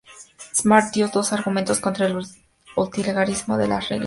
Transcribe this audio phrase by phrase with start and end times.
[0.55, 2.19] Smart dio dos argumentos contra el
[2.75, 3.99] utilitarismo de las reglas.